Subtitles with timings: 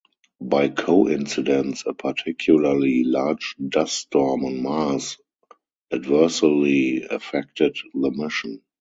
[0.41, 5.17] By coincidence, a particularly large dust storm on Mars
[5.91, 8.63] adversely affected the mission.